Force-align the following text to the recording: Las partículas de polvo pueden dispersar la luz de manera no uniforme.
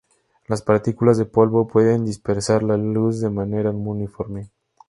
Las 0.47 0.63
partículas 0.63 1.19
de 1.19 1.25
polvo 1.25 1.67
pueden 1.67 2.05
dispersar 2.05 2.63
la 2.63 2.75
luz 2.75 3.19
de 3.21 3.29
manera 3.29 3.71
no 3.71 3.77
uniforme. 3.91 4.49